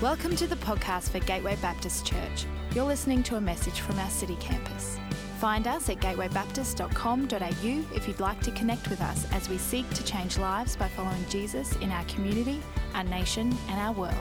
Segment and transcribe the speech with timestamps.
[0.00, 2.46] Welcome to the podcast for Gateway Baptist Church.
[2.74, 4.98] You're listening to a message from our city campus.
[5.40, 10.02] Find us at gatewaybaptist.com.au if you'd like to connect with us as we seek to
[10.04, 12.62] change lives by following Jesus in our community,
[12.94, 14.14] our nation, and our world.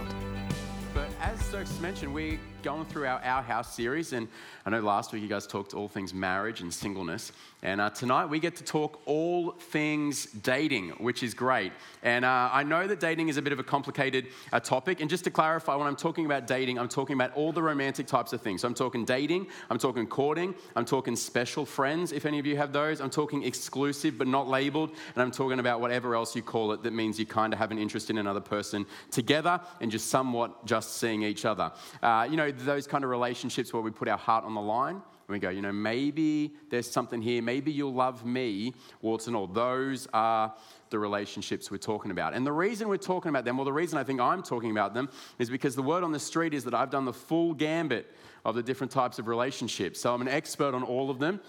[0.94, 4.28] But as Stokes mentioned, we're going through our Our House series, and
[4.66, 7.32] I know last week you guys talked all things marriage and singleness,
[7.62, 11.71] and uh, tonight we get to talk all things dating, which is great.
[12.04, 15.10] And uh, I know that dating is a bit of a complicated uh, topic, and
[15.10, 18.34] just to clarify, when I'm talking about dating, I'm talking about all the romantic types
[18.34, 18.62] of things.
[18.62, 22.57] So I'm talking dating, I'm talking courting, I'm talking special friends, if any of you
[22.57, 26.42] have those, I'm talking exclusive but not labeled, and I'm talking about whatever else you
[26.42, 29.89] call it that means you kind of have an interest in another person together and
[29.89, 31.71] just somewhat just seeing each other.
[32.02, 34.95] Uh, you know, those kind of relationships where we put our heart on the line
[34.95, 39.36] and we go, you know, maybe there's something here, maybe you'll love me, warts and
[39.36, 39.45] all.
[39.45, 40.54] Those are
[40.90, 42.34] the relationships we're talking about.
[42.34, 44.94] And the reason we're talking about them, well, the reason I think I'm talking about
[44.94, 48.12] them, is because the word on the street is that I've done the full gambit
[48.44, 50.00] of the different types of relationships.
[50.00, 51.42] So I'm an expert on all of them.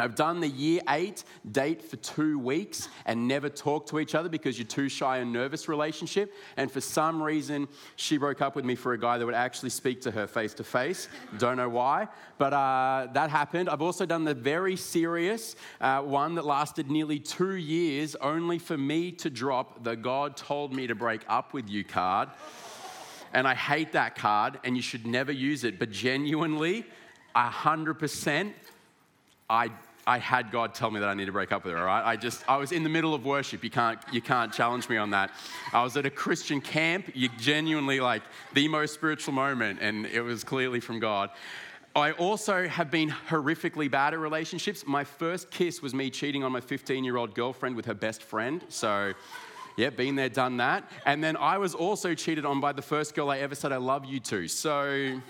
[0.00, 4.28] I've done the year eight date for two weeks and never talked to each other
[4.28, 6.34] because you're too shy and nervous relationship.
[6.56, 9.70] And for some reason, she broke up with me for a guy that would actually
[9.70, 11.08] speak to her face to face.
[11.38, 13.68] Don't know why, but uh, that happened.
[13.68, 18.76] I've also done the very serious uh, one that lasted nearly two years, only for
[18.78, 22.28] me to drop the God told me to break up with you card.
[23.32, 25.78] And I hate that card, and you should never use it.
[25.78, 26.84] But genuinely,
[27.36, 28.52] 100%,
[29.48, 29.70] I,
[30.06, 32.04] I had God tell me that I need to break up with her, all right?
[32.04, 33.62] I just, I was in the middle of worship.
[33.62, 35.30] You can't, you can't challenge me on that.
[35.72, 37.10] I was at a Christian camp.
[37.14, 38.22] You genuinely, like,
[38.54, 41.30] the most spiritual moment, and it was clearly from God.
[41.94, 44.84] I also have been horrifically bad at relationships.
[44.86, 48.22] My first kiss was me cheating on my 15 year old girlfriend with her best
[48.22, 48.64] friend.
[48.68, 49.12] So,
[49.76, 50.90] yeah, been there, done that.
[51.04, 53.78] And then I was also cheated on by the first girl I ever said I
[53.78, 54.46] love you to.
[54.46, 55.20] So,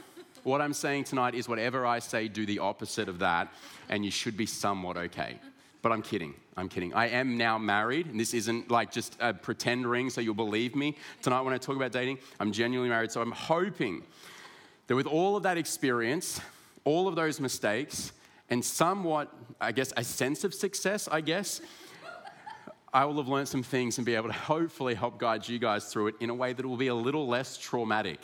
[0.43, 3.53] what I'm saying tonight is whatever I say, do the opposite of that,
[3.89, 5.39] and you should be somewhat okay.
[5.83, 6.35] But I'm kidding.
[6.57, 6.93] I'm kidding.
[6.95, 10.75] I am now married, and this isn't like just a pretend ring so you'll believe
[10.75, 10.97] me.
[11.23, 13.11] Tonight, when I talk about dating, I'm genuinely married.
[13.13, 14.03] So I'm hoping
[14.87, 16.41] that with all of that experience,
[16.85, 18.13] all of those mistakes,
[18.51, 21.61] and somewhat, I guess, a sense of success, I guess,
[22.93, 25.93] I will have learned some things and be able to hopefully help guide you guys
[25.93, 28.19] through it in a way that will be a little less traumatic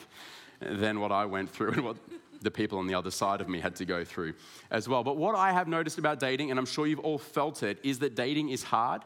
[0.59, 1.97] than what I went through and what
[2.41, 4.33] the people on the other side of me had to go through
[4.69, 5.03] as well.
[5.03, 7.99] But what I have noticed about dating, and I'm sure you've all felt it, is
[7.99, 9.01] that dating is hard,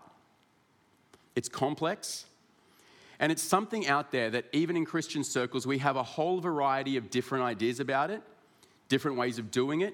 [1.35, 2.25] it's complex,
[3.19, 6.97] and it's something out there that even in Christian circles, we have a whole variety
[6.97, 8.21] of different ideas about it,
[8.89, 9.93] different ways of doing it,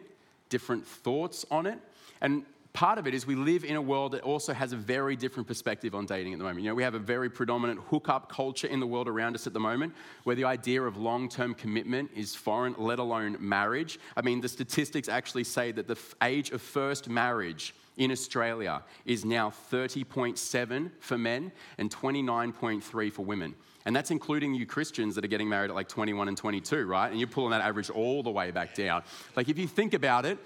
[0.50, 1.78] different thoughts on it.
[2.22, 2.46] And
[2.78, 5.48] part of it is we live in a world that also has a very different
[5.48, 6.64] perspective on dating at the moment.
[6.64, 9.54] You know, we have a very predominant hookup culture in the world around us at
[9.54, 9.96] the moment,
[10.26, 14.00] where the idea of long term commitment is foreign, let alone marriage.
[14.16, 19.26] I mean, the statistics actually say that the age of first marriage in Australia is
[19.26, 23.56] now 30.7 for men and 29.3 for women.
[23.86, 27.10] And that's including you Christians that are getting married at like 21 and 22, right?
[27.10, 29.02] And you're pulling that average all the way back down.
[29.36, 30.38] Like, if you think about it,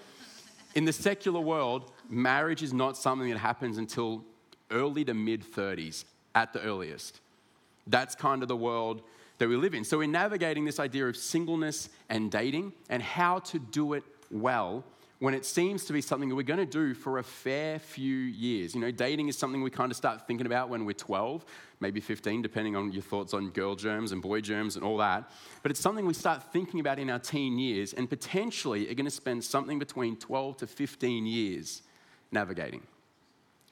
[0.76, 4.24] in the secular world, marriage is not something that happens until
[4.70, 6.06] early to mid 30s
[6.36, 7.20] at the earliest.
[7.88, 9.02] That's kind of the world
[9.38, 9.84] that we live in.
[9.84, 14.84] So we're navigating this idea of singleness and dating and how to do it well
[15.20, 18.16] when it seems to be something that we're going to do for a fair few
[18.16, 18.74] years.
[18.74, 21.46] You know, dating is something we kind of start thinking about when we're 12,
[21.80, 25.32] maybe 15, depending on your thoughts on girl germs and boy germs and all that.
[25.62, 29.06] But it's something we start thinking about in our teen years and potentially are going
[29.06, 31.84] to spend something between 12 to 15 years
[32.32, 32.82] navigating.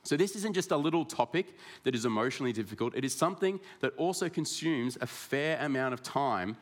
[0.04, 3.94] So, this isn't just a little topic that is emotionally difficult, it is something that
[3.98, 6.58] also consumes a fair amount of time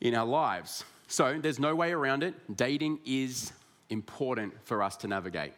[0.00, 0.84] in our lives.
[1.08, 2.34] So, there's no way around it.
[2.56, 3.52] Dating is
[3.88, 5.52] important for us to navigate.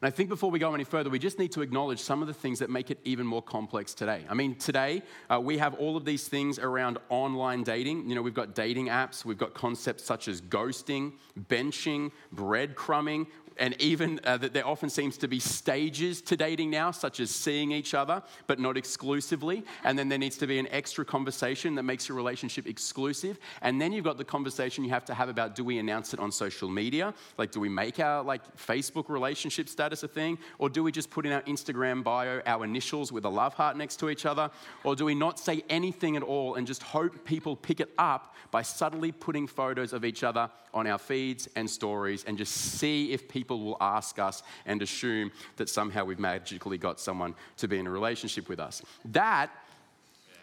[0.00, 2.28] And I think before we go any further, we just need to acknowledge some of
[2.28, 4.24] the things that make it even more complex today.
[4.28, 8.08] I mean, today uh, we have all of these things around online dating.
[8.08, 11.14] You know, we've got dating apps, we've got concepts such as ghosting,
[11.48, 13.26] benching, breadcrumbing
[13.58, 17.30] and even uh, that there often seems to be stages to dating now, such as
[17.30, 19.64] seeing each other, but not exclusively.
[19.84, 23.38] And then there needs to be an extra conversation that makes your relationship exclusive.
[23.62, 26.20] And then you've got the conversation you have to have about do we announce it
[26.20, 27.14] on social media?
[27.36, 30.38] Like, do we make our like Facebook relationship status a thing?
[30.58, 33.76] Or do we just put in our Instagram bio our initials with a love heart
[33.76, 34.50] next to each other?
[34.84, 38.34] Or do we not say anything at all and just hope people pick it up
[38.50, 43.12] by subtly putting photos of each other on our feeds and stories and just see
[43.12, 47.66] if people people will ask us and assume that somehow we've magically got someone to
[47.66, 48.82] be in a relationship with us.
[49.06, 49.50] That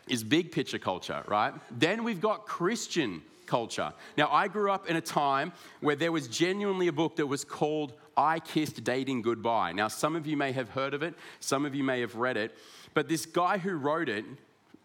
[0.07, 1.53] is big picture culture, right?
[1.69, 3.93] Then we've got Christian culture.
[4.17, 7.43] Now, I grew up in a time where there was genuinely a book that was
[7.43, 9.73] called I Kissed Dating Goodbye.
[9.73, 12.37] Now, some of you may have heard of it, some of you may have read
[12.37, 12.57] it,
[12.95, 14.25] but this guy who wrote it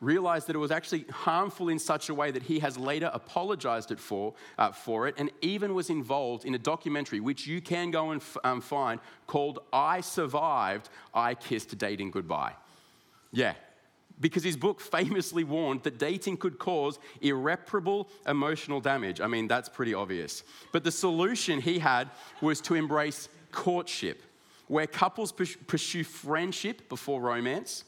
[0.01, 3.91] realized that it was actually harmful in such a way that he has later apologized
[3.91, 7.91] it for, uh, for it and even was involved in a documentary which you can
[7.91, 12.55] go and f- um, find called I Survived, I Kissed Dating Goodbye.
[13.33, 13.55] Yeah,
[14.21, 19.21] because his book famously warned that dating could cause irreparable emotional damage.
[19.21, 20.43] I mean, that's pretty obvious.
[20.73, 22.09] But the solution he had
[22.41, 24.23] was to embrace courtship,
[24.69, 27.85] where couples pursue friendship before romance.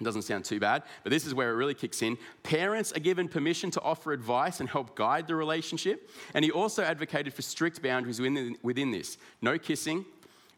[0.00, 2.18] It doesn't sound too bad, but this is where it really kicks in.
[2.44, 6.08] Parents are given permission to offer advice and help guide the relationship.
[6.34, 10.04] And he also advocated for strict boundaries within, within this no kissing,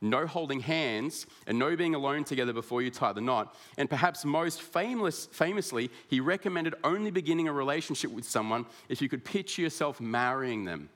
[0.02, 3.54] no holding hands, and no being alone together before you tie the knot.
[3.78, 9.08] And perhaps most famous, famously, he recommended only beginning a relationship with someone if you
[9.08, 10.90] could picture yourself marrying them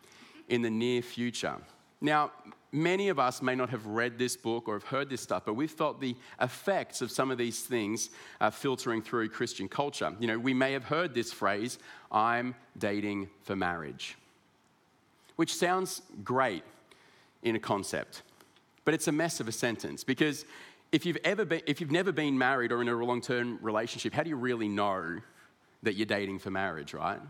[0.49, 1.57] in the near future.
[2.01, 2.33] Now,
[2.75, 5.55] many of us may not have read this book or have heard this stuff, but
[5.55, 8.11] we've felt the effects of some of these things
[8.41, 10.13] uh, filtering through Christian culture.
[10.19, 11.79] You know, we may have heard this phrase,
[12.11, 14.17] I'm dating for marriage,
[15.37, 16.65] which sounds great
[17.45, 18.23] in a concept.
[18.85, 20.45] But it's a mess of a sentence because
[20.91, 24.13] if you've, ever been, if you've never been married or in a long term relationship,
[24.13, 25.21] how do you really know
[25.83, 27.21] that you're dating for marriage, right?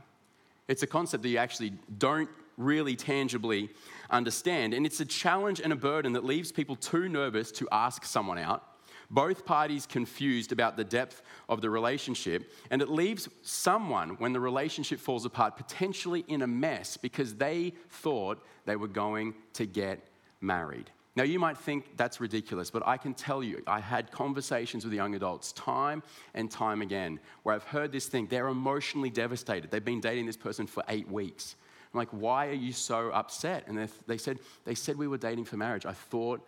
[0.68, 3.70] It's a concept that you actually don't really tangibly
[4.10, 4.74] understand.
[4.74, 8.38] And it's a challenge and a burden that leaves people too nervous to ask someone
[8.38, 8.62] out.
[9.10, 14.40] Both parties confused about the depth of the relationship, and it leaves someone, when the
[14.40, 20.08] relationship falls apart, potentially in a mess because they thought they were going to get
[20.40, 20.90] married.
[21.16, 24.92] Now, you might think that's ridiculous, but I can tell you, I had conversations with
[24.92, 26.02] young adults time
[26.34, 28.26] and time again where I've heard this thing.
[28.26, 29.70] They're emotionally devastated.
[29.70, 31.54] They've been dating this person for eight weeks.
[31.94, 33.68] I'm like, why are you so upset?
[33.68, 35.86] And they said, they said we were dating for marriage.
[35.86, 36.46] I thought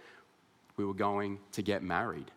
[0.76, 2.30] we were going to get married.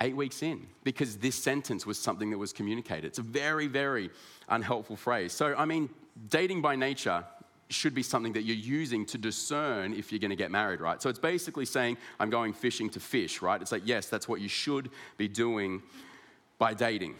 [0.00, 3.06] Eight weeks in, because this sentence was something that was communicated.
[3.06, 4.10] It's a very, very
[4.48, 5.32] unhelpful phrase.
[5.32, 5.90] So, I mean,
[6.30, 7.24] dating by nature
[7.68, 11.02] should be something that you're using to discern if you're going to get married, right?
[11.02, 13.60] So it's basically saying, I'm going fishing to fish, right?
[13.60, 15.82] It's like, yes, that's what you should be doing
[16.58, 17.16] by dating.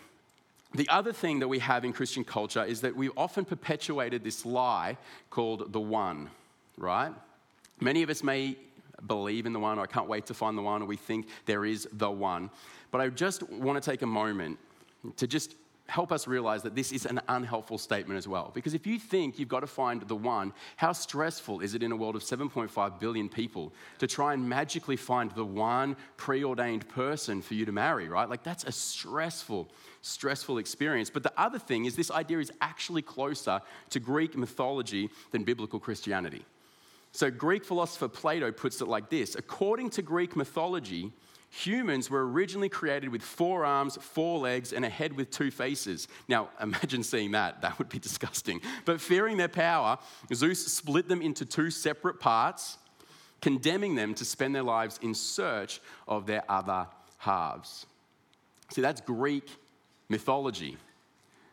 [0.75, 4.44] The other thing that we have in Christian culture is that we've often perpetuated this
[4.44, 4.99] lie
[5.31, 6.31] called the one,
[6.76, 7.12] right?
[7.81, 8.56] Many of us may
[9.06, 11.29] believe in the one, or I can't wait to find the one, or we think
[11.47, 12.50] there is the one.
[12.91, 14.59] But I just want to take a moment
[15.17, 15.55] to just
[15.88, 18.50] help us realize that this is an unhelpful statement as well.
[18.55, 21.93] Because if you think you've got to find the one, how stressful is it in
[21.93, 27.40] a world of 7.5 billion people to try and magically find the one preordained person
[27.40, 28.29] for you to marry, right?
[28.29, 29.69] Like that's a stressful,
[30.02, 31.08] stressful experience.
[31.08, 35.81] But the other thing is, this idea is actually closer to Greek mythology than biblical
[35.81, 36.44] Christianity.
[37.12, 41.12] So, Greek philosopher Plato puts it like this According to Greek mythology,
[41.50, 46.09] Humans were originally created with four arms, four legs, and a head with two faces.
[46.29, 47.62] Now, imagine seeing that.
[47.62, 48.61] That would be disgusting.
[48.85, 49.99] But fearing their power,
[50.33, 52.79] Zeus split them into two separate parts,
[53.41, 56.87] condemning them to spend their lives in search of their other
[57.19, 57.87] halves.
[58.71, 59.49] See, that's Greek
[60.09, 60.77] mythology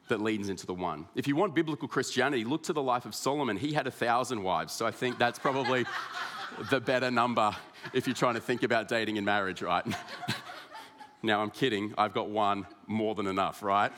[0.08, 1.08] that leads into the one.
[1.16, 3.58] If you want biblical Christianity, look to the life of Solomon.
[3.58, 5.86] He had a thousand wives, so I think that's probably
[6.70, 7.56] the better number
[7.94, 9.86] if you're trying to think about dating and marriage, right?
[11.24, 11.94] now, I'm kidding.
[11.98, 13.92] I've got one more than enough, right?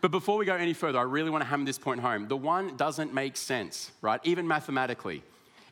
[0.00, 2.26] But before we go any further, I really want to hammer this point home.
[2.26, 4.20] The one doesn't make sense, right?
[4.24, 5.22] Even mathematically.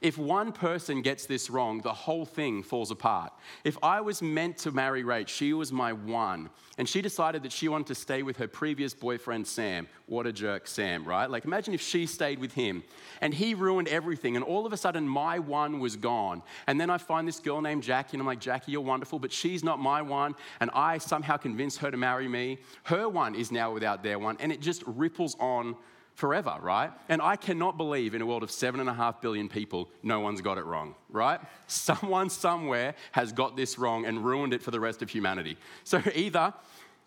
[0.00, 3.32] If one person gets this wrong, the whole thing falls apart.
[3.64, 7.52] If I was meant to marry Rach, she was my one, and she decided that
[7.52, 9.88] she wanted to stay with her previous boyfriend, Sam.
[10.06, 11.28] What a jerk, Sam, right?
[11.28, 12.84] Like, imagine if she stayed with him
[13.20, 16.42] and he ruined everything, and all of a sudden my one was gone.
[16.66, 19.32] And then I find this girl named Jackie, and I'm like, Jackie, you're wonderful, but
[19.32, 22.58] she's not my one, and I somehow convince her to marry me.
[22.84, 25.76] Her one is now without their one, and it just ripples on
[26.18, 26.90] forever, right?
[27.08, 30.18] And I cannot believe in a world of seven and a half billion people, no
[30.18, 31.40] one's got it wrong, right?
[31.68, 35.56] Someone somewhere has got this wrong and ruined it for the rest of humanity.
[35.84, 36.52] So either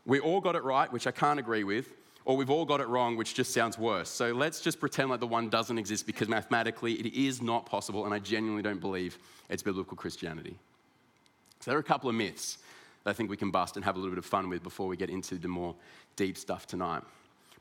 [0.06, 1.92] we all got it right, which I can't agree with,
[2.24, 4.10] or we've all got it wrong, which just sounds worse.
[4.10, 8.06] So let's just pretend like the one doesn't exist because mathematically it is not possible,
[8.06, 10.58] and I genuinely don't believe it's biblical Christianity.
[11.60, 12.60] So there are a couple of myths
[13.04, 14.88] that I think we can bust and have a little bit of fun with before
[14.88, 15.76] we get into the more
[16.16, 17.04] deep stuff tonight.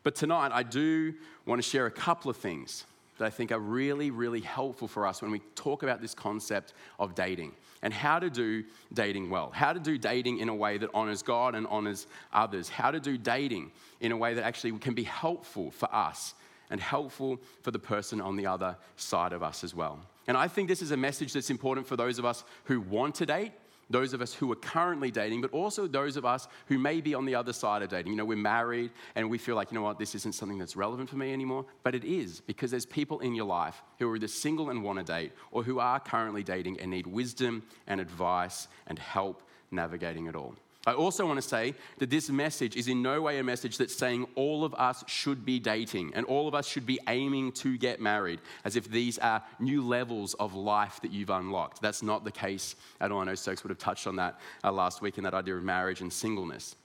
[0.03, 1.15] But tonight, I do
[1.47, 2.85] want to share a couple of things
[3.19, 6.73] that I think are really, really helpful for us when we talk about this concept
[6.99, 7.53] of dating
[7.83, 8.65] and how to do
[8.95, 12.71] dating well, how to do dating in a way that honors God and honors others,
[12.71, 16.35] how to do dating in a way that actually can be helpful for us
[16.71, 19.99] and helpful for the person on the other side of us as well.
[20.27, 23.17] And I think this is a message that's important for those of us who want
[23.17, 23.53] to date
[23.91, 27.15] those of us who are currently dating, but also those of us who may be
[27.15, 28.13] on the other side of dating.
[28.13, 30.77] You know, we're married and we feel like, you know what, this isn't something that's
[30.77, 31.67] relevant for me anymore.
[31.83, 34.99] But it is because there's people in your life who are either single and want
[34.99, 40.27] to date or who are currently dating and need wisdom and advice and help navigating
[40.27, 40.55] it all.
[40.87, 43.95] I also want to say that this message is in no way a message that's
[43.95, 47.77] saying all of us should be dating and all of us should be aiming to
[47.77, 51.83] get married, as if these are new levels of life that you've unlocked.
[51.83, 53.21] That's not the case at all.
[53.21, 55.63] I know Stokes would have touched on that uh, last week in that idea of
[55.63, 56.77] marriage and singleness.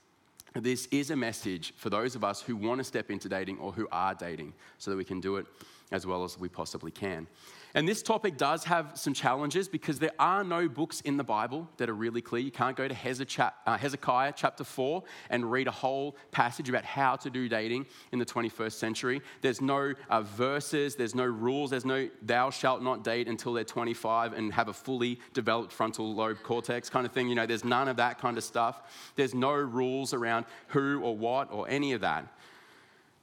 [0.55, 3.73] This is a message for those of us who want to step into dating or
[3.73, 5.45] who are dating so that we can do it
[5.91, 7.27] as well as we possibly can.
[7.75, 11.67] And this topic does have some challenges because there are no books in the Bible
[11.75, 12.41] that are really clear.
[12.41, 17.17] You can't go to uh, Hezekiah chapter 4 and read a whole passage about how
[17.17, 19.21] to do dating in the 21st century.
[19.41, 23.65] There's no uh, verses, there's no rules, there's no thou shalt not date until they're
[23.65, 27.27] 25 and have a fully developed frontal lobe cortex kind of thing.
[27.27, 28.83] You know, there's none of that kind of stuff.
[29.17, 32.27] There's no rules around who or what or any of that.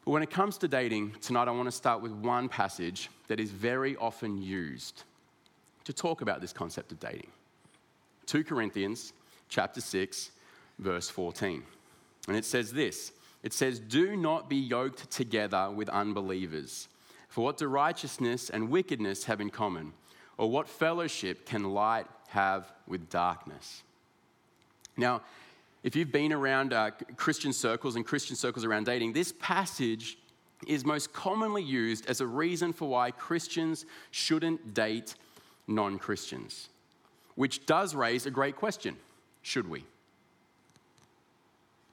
[0.05, 3.39] But when it comes to dating, tonight I want to start with one passage that
[3.39, 5.05] is very often used
[5.85, 7.31] to talk about this concept of dating.
[8.27, 9.13] 2 Corinthians
[9.49, 10.31] chapter 6
[10.79, 11.63] verse 14.
[12.29, 13.13] And it says this.
[13.43, 16.89] It says, "Do not be yoked together with unbelievers.
[17.29, 19.93] For what do righteousness and wickedness have in common?
[20.39, 23.83] Or what fellowship can light have with darkness?"
[24.97, 25.23] Now,
[25.83, 30.19] if you've been around uh, Christian circles and Christian circles around dating, this passage
[30.67, 35.15] is most commonly used as a reason for why Christians shouldn't date
[35.67, 36.69] non Christians,
[37.35, 38.97] which does raise a great question
[39.43, 39.85] should we?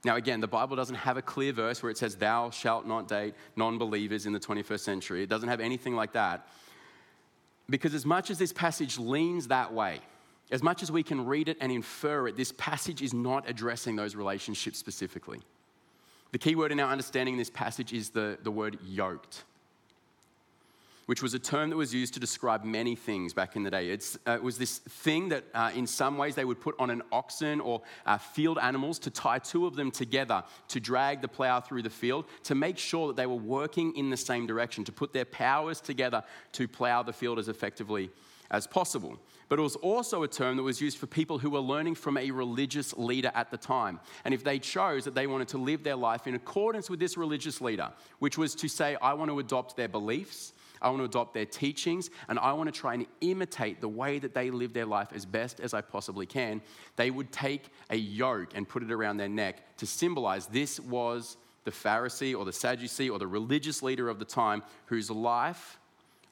[0.06, 3.08] Now, again, the Bible doesn't have a clear verse where it says, Thou shalt not
[3.08, 5.24] date non believers in the 21st century.
[5.24, 6.48] It doesn't have anything like that.
[7.70, 10.00] Because as much as this passage leans that way,
[10.52, 13.96] as much as we can read it and infer it, this passage is not addressing
[13.96, 15.40] those relationships specifically.
[16.32, 19.44] The key word in our understanding in this passage is the, the word yoked,
[21.08, 23.92] which was a term that was used to describe many things back in the day.
[23.92, 27.02] Uh, it was this thing that, uh, in some ways, they would put on an
[27.12, 31.60] oxen or uh, field animals to tie two of them together to drag the plow
[31.60, 34.92] through the field to make sure that they were working in the same direction, to
[34.92, 38.12] put their powers together to plow the field as effectively
[38.52, 39.18] as possible.
[39.50, 42.18] But it was also a term that was used for people who were learning from
[42.18, 44.00] a religious leader at the time.
[44.24, 47.18] And if they chose that they wanted to live their life in accordance with this
[47.18, 50.54] religious leader, which was to say, I want to adopt their beliefs,
[50.84, 54.20] I want to adopt their teachings, and I want to try and imitate the way
[54.20, 56.62] that they live their life as best as I possibly can,
[56.96, 61.38] they would take a yoke and put it around their neck to symbolize this was
[61.66, 65.80] the Pharisee or the Sadducee or the religious leader of the time whose life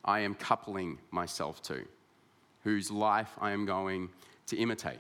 [0.06, 1.84] I am coupling myself to
[2.68, 4.10] whose life I am going
[4.48, 5.00] to imitate.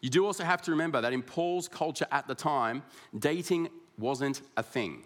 [0.00, 2.82] You do also have to remember that in Paul's culture at the time,
[3.16, 5.04] dating wasn't a thing,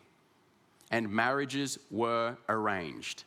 [0.90, 3.24] and marriages were arranged.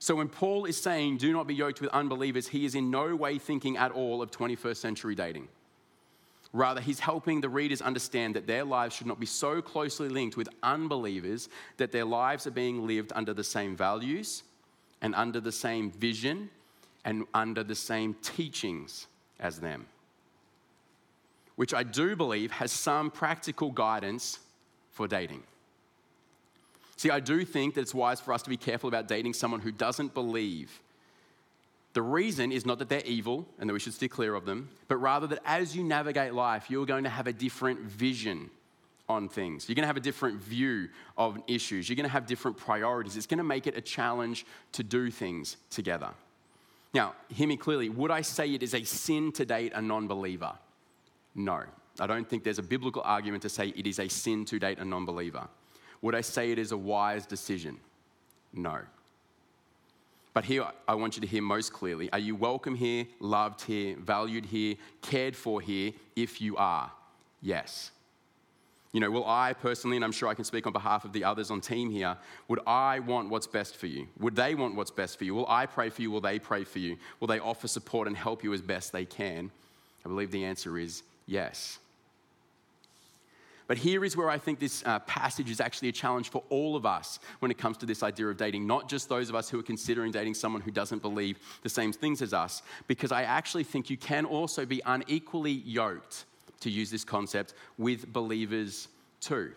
[0.00, 3.16] So when Paul is saying, do not be yoked with unbelievers, he is in no
[3.16, 5.48] way thinking at all of 21st century dating.
[6.52, 10.36] Rather, he's helping the readers understand that their lives should not be so closely linked
[10.36, 14.42] with unbelievers that their lives are being lived under the same values
[15.02, 16.48] and under the same vision
[17.04, 19.08] and under the same teachings
[19.40, 19.86] as them.
[21.56, 24.38] Which I do believe has some practical guidance
[24.92, 25.42] for dating.
[26.96, 29.60] See, I do think that it's wise for us to be careful about dating someone
[29.60, 30.80] who doesn't believe.
[31.94, 34.70] The reason is not that they're evil and that we should steer clear of them,
[34.88, 38.50] but rather that as you navigate life, you're going to have a different vision
[39.12, 39.68] on things.
[39.68, 41.88] You're going to have a different view of issues.
[41.88, 43.16] You're going to have different priorities.
[43.16, 46.10] It's going to make it a challenge to do things together.
[46.94, 47.88] Now, hear me clearly.
[47.88, 50.52] Would I say it is a sin to date a non believer?
[51.34, 51.62] No.
[52.00, 54.78] I don't think there's a biblical argument to say it is a sin to date
[54.78, 55.46] a non believer.
[56.02, 57.78] Would I say it is a wise decision?
[58.52, 58.80] No.
[60.34, 62.10] But here, I want you to hear most clearly.
[62.12, 65.92] Are you welcome here, loved here, valued here, cared for here?
[66.16, 66.90] If you are,
[67.42, 67.90] yes.
[68.92, 71.24] You know, will I personally, and I'm sure I can speak on behalf of the
[71.24, 72.16] others on team here,
[72.48, 74.06] would I want what's best for you?
[74.20, 75.34] Would they want what's best for you?
[75.34, 76.10] Will I pray for you?
[76.10, 76.98] Will they pray for you?
[77.18, 79.50] Will they offer support and help you as best they can?
[80.04, 81.78] I believe the answer is yes.
[83.66, 86.76] But here is where I think this uh, passage is actually a challenge for all
[86.76, 89.48] of us when it comes to this idea of dating, not just those of us
[89.48, 93.22] who are considering dating someone who doesn't believe the same things as us, because I
[93.22, 96.26] actually think you can also be unequally yoked,
[96.62, 98.88] to use this concept, with believers
[99.20, 99.52] too.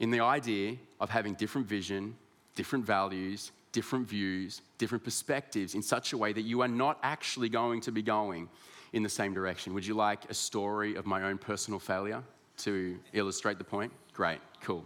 [0.00, 2.14] In the idea of having different vision,
[2.54, 7.48] different values, different views, different perspectives in such a way that you are not actually
[7.48, 8.48] going to be going
[8.92, 9.72] in the same direction.
[9.74, 12.22] Would you like a story of my own personal failure
[12.58, 13.92] to illustrate the point?
[14.12, 14.84] Great, cool.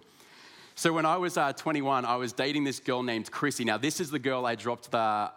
[0.77, 3.65] So when I was uh, 21, I was dating this girl named Chrissy.
[3.65, 5.31] Now, this is the girl I dropped the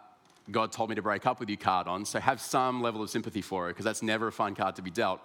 [0.50, 3.10] God told me to break up with you card on, so have some level of
[3.10, 5.20] sympathy for her because that's never a fun card to be dealt.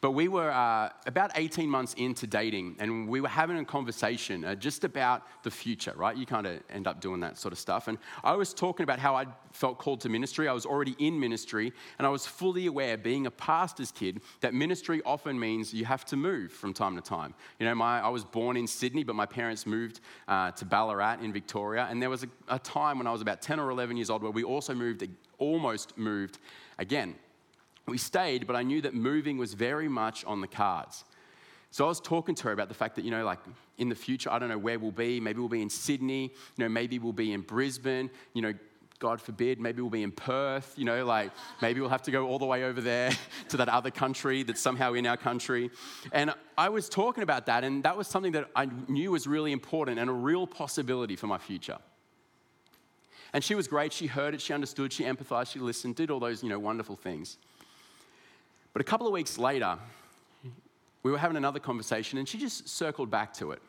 [0.00, 4.44] But we were uh, about 18 months into dating, and we were having a conversation
[4.44, 6.16] uh, just about the future, right?
[6.16, 7.88] You kind of end up doing that sort of stuff.
[7.88, 10.46] And I was talking about how I felt called to ministry.
[10.46, 14.54] I was already in ministry, and I was fully aware, being a pastor's kid, that
[14.54, 17.34] ministry often means you have to move from time to time.
[17.58, 21.18] You know, my, I was born in Sydney, but my parents moved uh, to Ballarat
[21.22, 23.96] in Victoria, and there was a, a time when I was about 10 or 11
[23.96, 25.06] years old where we also moved,
[25.38, 26.38] almost moved
[26.78, 27.16] again
[27.90, 31.04] we stayed, but I knew that moving was very much on the cards.
[31.70, 33.40] So I was talking to her about the fact that, you know, like
[33.76, 35.20] in the future, I don't know where we'll be.
[35.20, 38.54] Maybe we'll be in Sydney, you know, maybe we'll be in Brisbane, you know,
[38.98, 41.30] God forbid, maybe we'll be in Perth, you know, like
[41.62, 43.12] maybe we'll have to go all the way over there
[43.50, 45.70] to that other country that's somehow in our country.
[46.12, 49.52] And I was talking about that, and that was something that I knew was really
[49.52, 51.78] important and a real possibility for my future.
[53.32, 53.92] And she was great.
[53.92, 56.96] She heard it, she understood, she empathized, she listened, did all those, you know, wonderful
[56.96, 57.36] things.
[58.78, 59.76] But a couple of weeks later,
[61.02, 63.60] we were having another conversation and she just circled back to it.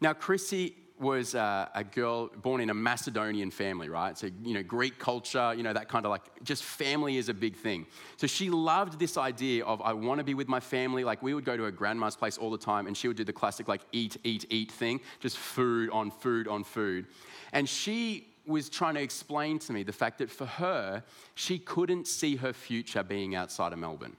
[0.00, 4.16] Now, Chrissy was uh, a girl born in a Macedonian family, right?
[4.16, 7.34] So, you know, Greek culture, you know, that kind of like just family is a
[7.34, 7.86] big thing.
[8.18, 11.02] So she loved this idea of, I want to be with my family.
[11.02, 13.24] Like, we would go to her grandma's place all the time and she would do
[13.24, 17.06] the classic, like, eat, eat, eat thing, just food on food on food.
[17.52, 21.02] And she was trying to explain to me the fact that for her,
[21.34, 24.16] she couldn't see her future being outside of Melbourne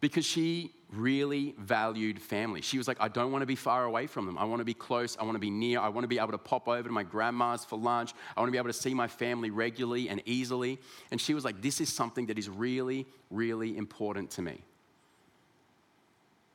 [0.00, 2.60] because she really valued family.
[2.60, 4.38] She was like, I don't want to be far away from them.
[4.38, 5.16] I want to be close.
[5.18, 5.80] I want to be near.
[5.80, 8.12] I want to be able to pop over to my grandma's for lunch.
[8.36, 10.78] I want to be able to see my family regularly and easily.
[11.10, 14.60] And she was like, This is something that is really, really important to me.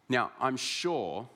[0.07, 1.27] Now, I'm sure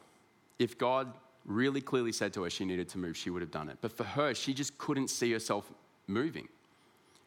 [0.59, 1.13] if God
[1.45, 3.77] really clearly said to her she needed to move, she would have done it.
[3.81, 5.71] But for her, she just couldn't see herself
[6.07, 6.47] moving.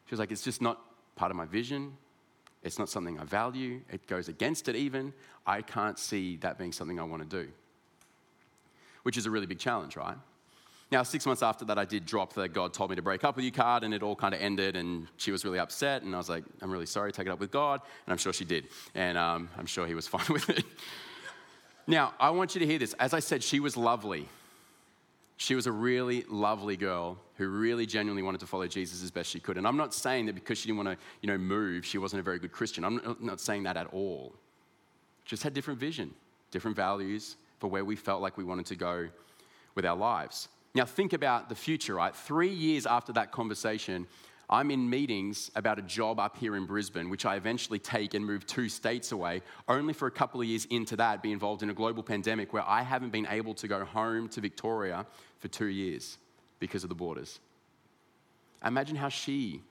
[0.05, 0.81] She was like, It's just not
[1.15, 1.95] part of my vision.
[2.63, 3.81] It's not something I value.
[3.89, 5.13] It goes against it, even.
[5.45, 7.49] I can't see that being something I want to do,
[9.03, 10.17] which is a really big challenge, right?
[10.91, 13.35] Now, six months after that, I did drop the God told me to break up
[13.35, 14.75] with you card, and it all kind of ended.
[14.75, 16.01] And she was really upset.
[16.01, 17.81] And I was like, I'm really sorry, take it up with God.
[18.05, 18.67] And I'm sure she did.
[18.95, 20.65] And um, I'm sure he was fine with it.
[21.85, 22.93] now, I want you to hear this.
[22.93, 24.27] As I said, she was lovely.
[25.37, 29.29] She was a really lovely girl who really genuinely wanted to follow Jesus as best
[29.29, 29.57] she could.
[29.57, 32.19] And I'm not saying that because she didn't want to, you know, move, she wasn't
[32.19, 32.83] a very good Christian.
[32.83, 34.35] I'm not saying that at all.
[35.23, 36.13] Just had different vision,
[36.51, 39.07] different values for where we felt like we wanted to go
[39.73, 40.49] with our lives.
[40.75, 42.13] Now think about the future, right?
[42.13, 44.05] 3 years after that conversation,
[44.49, 48.25] I'm in meetings about a job up here in Brisbane, which I eventually take and
[48.25, 51.69] move two states away, only for a couple of years into that be involved in
[51.69, 55.05] a global pandemic where I haven't been able to go home to Victoria
[55.37, 56.17] for two years
[56.59, 57.39] because of the borders.
[58.65, 59.61] Imagine how she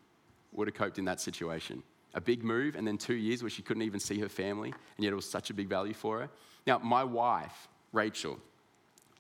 [0.53, 1.83] would have coped in that situation.
[2.15, 5.05] A big move and then two years where she couldn't even see her family, and
[5.05, 6.31] yet it was such a big value for her.
[6.67, 8.39] Now, my wife, Rachel,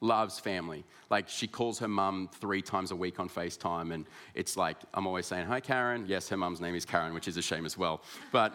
[0.00, 0.84] loves family.
[1.10, 5.06] Like she calls her mum three times a week on FaceTime, and it's like I'm
[5.06, 7.76] always saying, "Hi, Karen." Yes, her mum's name is Karen, which is a shame as
[7.76, 8.02] well.
[8.32, 8.54] But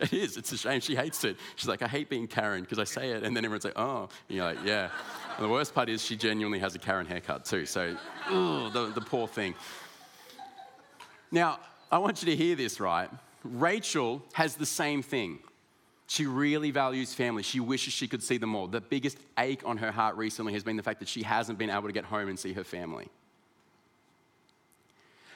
[0.04, 0.36] it is.
[0.36, 0.80] It's a shame.
[0.80, 1.36] She hates it.
[1.56, 4.08] She's like, "I hate being Karen" because I say it, and then everyone's like, "Oh,"
[4.28, 4.88] and you're like, "Yeah."
[5.36, 7.66] And the worst part is she genuinely has a Karen haircut too.
[7.66, 7.96] So,
[8.28, 9.54] ugh, the, the poor thing.
[11.30, 11.60] Now,
[11.92, 13.10] I want you to hear this, right?
[13.44, 15.38] Rachel has the same thing.
[16.06, 17.42] She really values family.
[17.42, 18.66] She wishes she could see them all.
[18.66, 21.70] The biggest ache on her heart recently has been the fact that she hasn't been
[21.70, 23.08] able to get home and see her family.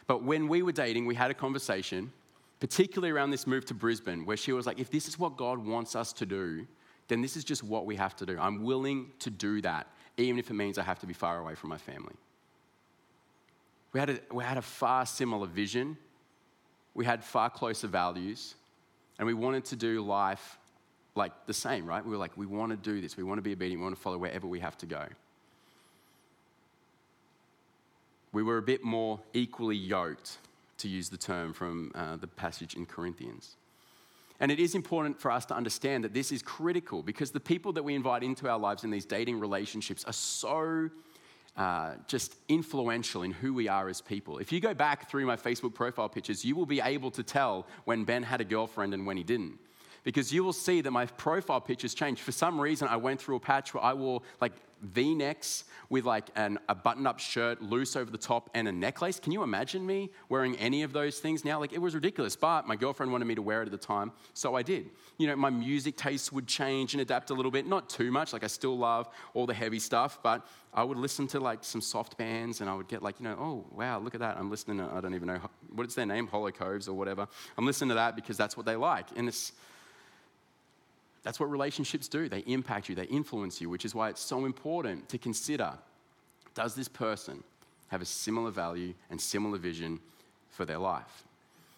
[0.06, 2.12] But when we were dating, we had a conversation,
[2.60, 5.58] particularly around this move to Brisbane, where she was like, if this is what God
[5.58, 6.66] wants us to do,
[7.08, 8.38] then this is just what we have to do.
[8.38, 9.86] I'm willing to do that,
[10.16, 12.14] even if it means I have to be far away from my family.
[13.92, 15.96] We had a, we had a far similar vision,
[16.94, 18.54] we had far closer values,
[19.18, 20.58] and we wanted to do life
[21.14, 22.04] like the same, right?
[22.04, 23.16] We were like, we want to do this.
[23.16, 23.80] We want to be obedient.
[23.80, 25.06] We want to follow wherever we have to go.
[28.32, 30.38] We were a bit more equally yoked,
[30.78, 33.56] to use the term from uh, the passage in Corinthians.
[34.40, 37.72] And it is important for us to understand that this is critical because the people
[37.74, 40.90] that we invite into our lives in these dating relationships are so
[41.56, 44.38] uh, just influential in who we are as people.
[44.38, 47.68] If you go back through my Facebook profile pictures, you will be able to tell
[47.84, 49.58] when Ben had a girlfriend and when he didn't
[50.04, 52.20] because you will see that my profile pictures changed.
[52.20, 54.52] For some reason, I went through a patch where I wore like
[54.84, 58.72] v necks with like an, a button up shirt loose over the top and a
[58.72, 59.18] necklace.
[59.18, 61.58] Can you imagine me wearing any of those things now?
[61.58, 64.12] Like it was ridiculous, but my girlfriend wanted me to wear it at the time,
[64.32, 64.90] so I did.
[65.18, 68.32] You know, my music tastes would change and adapt a little bit, not too much.
[68.32, 71.80] Like I still love all the heavy stuff, but I would listen to like some
[71.80, 74.36] soft bands and I would get like, you know, oh, wow, look at that.
[74.36, 75.40] I'm listening to, I don't even know,
[75.72, 76.26] what is their name?
[76.26, 77.28] Hollow Coves or whatever.
[77.56, 79.06] I'm listening to that because that's what they like.
[79.16, 79.52] And it's,
[81.24, 82.28] that's what relationships do.
[82.28, 85.72] They impact you, they influence you, which is why it's so important to consider
[86.54, 87.42] does this person
[87.88, 89.98] have a similar value and similar vision
[90.50, 91.24] for their life?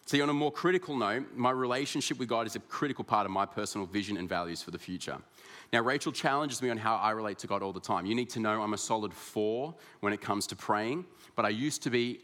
[0.04, 3.32] See, on a more critical note, my relationship with God is a critical part of
[3.32, 5.16] my personal vision and values for the future.
[5.72, 8.06] Now, Rachel challenges me on how I relate to God all the time.
[8.06, 11.48] You need to know I'm a solid four when it comes to praying, but I
[11.48, 12.20] used to be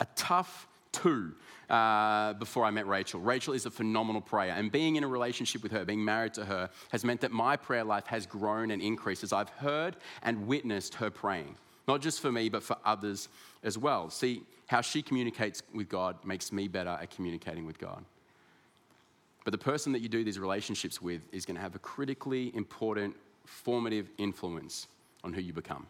[0.00, 1.32] a tough two
[1.68, 3.20] uh, before I met Rachel.
[3.20, 6.44] Rachel is a phenomenal prayer, and being in a relationship with her, being married to
[6.44, 10.46] her, has meant that my prayer life has grown and increased as I've heard and
[10.46, 11.56] witnessed her praying.
[11.86, 13.28] Not just for me, but for others
[13.62, 14.08] as well.
[14.08, 18.04] See, how she communicates with God makes me better at communicating with God.
[19.44, 22.50] But the person that you do these relationships with is going to have a critically
[22.54, 24.86] important, formative influence
[25.22, 25.86] on who you become.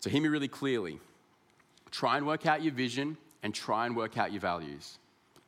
[0.00, 1.00] So, hear me really clearly.
[1.90, 4.98] Try and work out your vision and try and work out your values.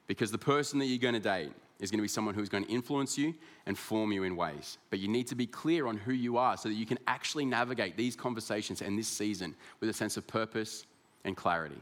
[0.07, 2.65] Because the person that you're going to date is going to be someone who's going
[2.65, 3.35] to influence you
[3.67, 4.79] and form you in ways.
[4.91, 7.45] But you need to be clear on who you are so that you can actually
[7.45, 10.85] navigate these conversations and this season with a sense of purpose
[11.25, 11.81] and clarity.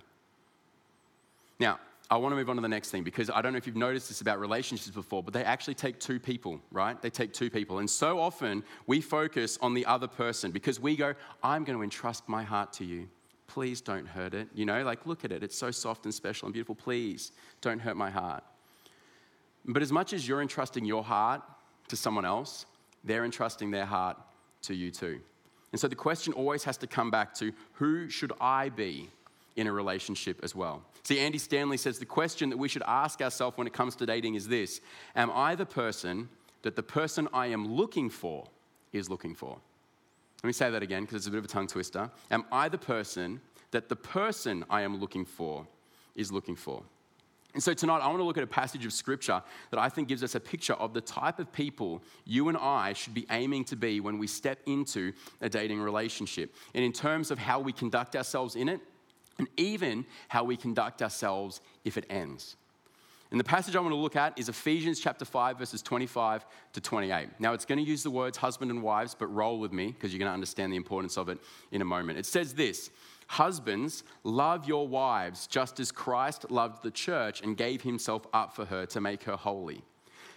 [1.58, 3.66] Now, I want to move on to the next thing because I don't know if
[3.66, 7.00] you've noticed this about relationships before, but they actually take two people, right?
[7.02, 7.80] They take two people.
[7.80, 11.82] And so often we focus on the other person because we go, I'm going to
[11.82, 13.08] entrust my heart to you
[13.48, 14.48] please don't hurt it.
[14.54, 15.42] You know, like look at it.
[15.42, 16.74] It's so soft and special and beautiful.
[16.74, 18.44] Please don't hurt my heart.
[19.64, 21.42] But as much as you're entrusting your heart
[21.88, 22.66] to someone else,
[23.04, 24.16] they're entrusting their heart
[24.62, 25.20] to you too.
[25.72, 29.10] And so the question always has to come back to who should I be
[29.56, 30.82] in a relationship as well?
[31.02, 34.06] See, Andy Stanley says the question that we should ask ourselves when it comes to
[34.06, 34.80] dating is this
[35.16, 36.28] Am I the person
[36.62, 38.46] that the person I am looking for
[38.92, 39.58] is looking for?
[40.42, 42.10] Let me say that again because it's a bit of a tongue twister.
[42.30, 45.66] Am I the person that the person I am looking for
[46.14, 46.82] is looking for?
[47.54, 50.06] And so tonight, I want to look at a passage of scripture that I think
[50.06, 53.64] gives us a picture of the type of people you and I should be aiming
[53.64, 56.54] to be when we step into a dating relationship.
[56.74, 58.80] And in terms of how we conduct ourselves in it,
[59.38, 62.56] and even how we conduct ourselves if it ends.
[63.30, 66.80] And the passage I want to look at is Ephesians chapter 5, verses 25 to
[66.80, 67.28] 28.
[67.38, 70.12] Now, it's going to use the words husband and wives, but roll with me because
[70.12, 71.38] you're going to understand the importance of it
[71.70, 72.18] in a moment.
[72.18, 72.90] It says this
[73.28, 78.64] Husbands, love your wives just as Christ loved the church and gave himself up for
[78.64, 79.82] her to make her holy,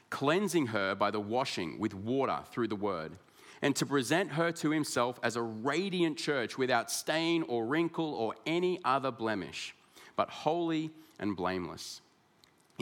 [0.10, 3.14] cleansing her by the washing with water through the word,
[3.62, 8.36] and to present her to himself as a radiant church without stain or wrinkle or
[8.46, 9.74] any other blemish,
[10.18, 12.02] but holy and blameless.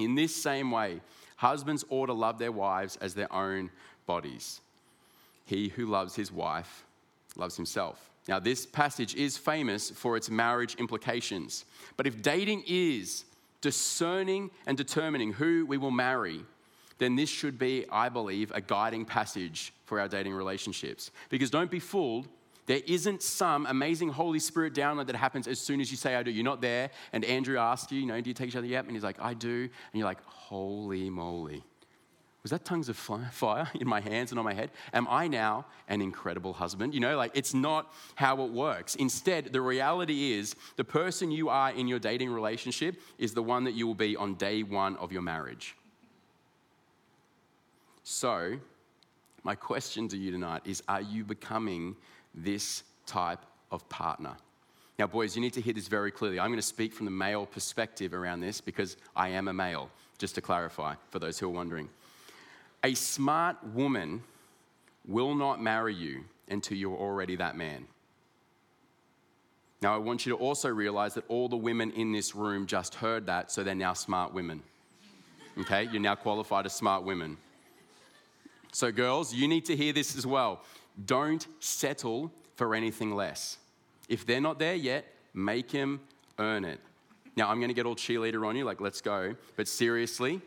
[0.03, 1.01] In this same way,
[1.35, 3.69] husbands ought to love their wives as their own
[4.05, 4.62] bodies.
[5.45, 6.85] He who loves his wife
[7.35, 8.09] loves himself.
[8.27, 11.65] Now, this passage is famous for its marriage implications.
[11.97, 13.25] But if dating is
[13.62, 16.41] discerning and determining who we will marry,
[16.99, 21.12] then this should be, I believe, a guiding passage for our dating relationships.
[21.29, 22.27] Because don't be fooled,
[22.69, 26.21] there isn't some amazing Holy Spirit download that happens as soon as you say, I
[26.21, 26.29] do.
[26.29, 28.86] You're not there, and Andrew asks you, you know, do you take each other yet?
[28.86, 29.63] And he's like, I do.
[29.63, 31.63] And you're like, holy moly.
[32.43, 34.69] Was that tongues of fire in my hands and on my head?
[34.93, 36.93] Am I now an incredible husband?
[36.93, 38.93] You know, like it's not how it works.
[38.93, 43.63] Instead, the reality is the person you are in your dating relationship is the one
[43.63, 45.75] that you will be on day one of your marriage.
[48.03, 48.60] So,
[49.43, 51.95] my question to you tonight is Are you becoming
[52.43, 53.39] this type
[53.71, 54.36] of partner.
[54.97, 56.39] Now, boys, you need to hear this very clearly.
[56.39, 59.89] I'm going to speak from the male perspective around this because I am a male,
[60.17, 61.88] just to clarify for those who are wondering.
[62.84, 64.21] A smart woman
[65.08, 67.88] will not marry you until you're already that man.
[69.82, 72.95] Now, I want you to also realize that all the women in this room just
[72.95, 74.62] heard that, so they're now smart women.
[75.58, 75.84] Okay?
[75.84, 77.38] You're now qualified as smart women.
[78.73, 80.62] So, girls, you need to hear this as well.
[81.05, 83.57] Don't settle for anything less.
[84.07, 86.01] If they're not there yet, make them
[86.38, 86.79] earn it.
[87.35, 89.35] Now, I'm going to get all cheerleader on you, like, let's go.
[89.55, 90.41] But seriously,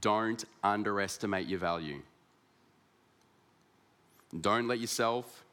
[0.00, 2.02] don't underestimate your value.
[4.38, 5.44] Don't let yourself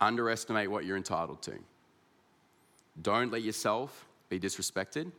[0.00, 1.54] underestimate what you're entitled to.
[3.00, 5.10] Don't let yourself be disrespected.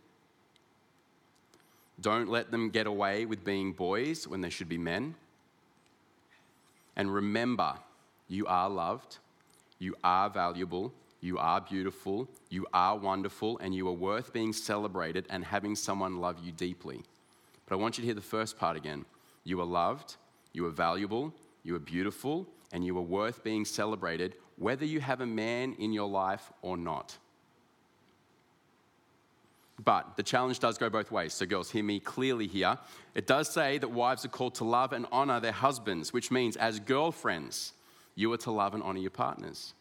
[2.01, 5.15] Don't let them get away with being boys when they should be men.
[6.95, 7.75] And remember,
[8.27, 9.17] you are loved,
[9.79, 15.25] you are valuable, you are beautiful, you are wonderful, and you are worth being celebrated
[15.29, 17.01] and having someone love you deeply.
[17.65, 19.05] But I want you to hear the first part again.
[19.43, 20.17] You are loved,
[20.53, 21.33] you are valuable,
[21.63, 25.93] you are beautiful, and you are worth being celebrated, whether you have a man in
[25.93, 27.17] your life or not.
[29.83, 31.33] But the challenge does go both ways.
[31.33, 32.77] So, girls, hear me clearly here.
[33.13, 36.55] It does say that wives are called to love and honor their husbands, which means
[36.55, 37.73] as girlfriends,
[38.15, 39.73] you are to love and honor your partners.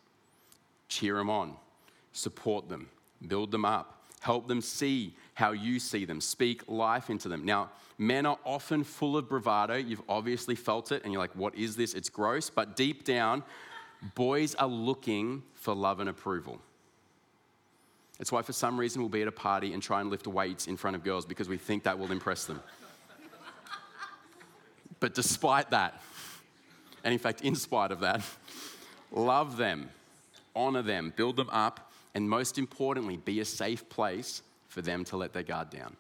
[0.89, 1.55] Cheer them on,
[2.13, 2.89] support them,
[3.27, 7.45] build them up, help them see how you see them, speak life into them.
[7.45, 9.75] Now, men are often full of bravado.
[9.77, 11.95] You've obviously felt it, and you're like, what is this?
[11.95, 12.51] It's gross.
[12.51, 13.43] But deep down,
[14.15, 16.61] boys are looking for love and approval.
[18.21, 20.69] It's why, for some reason, we'll be at a party and try and lift weights
[20.69, 22.61] in front of girls because we think that will impress them.
[25.01, 26.01] but despite that,
[27.05, 28.23] and in fact, in spite of that,
[29.13, 29.89] love them,
[30.57, 35.17] honor them, build them up, and most importantly, be a safe place for them to
[35.17, 35.97] let their guard down